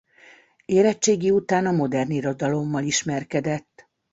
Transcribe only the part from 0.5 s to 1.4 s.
Érettségi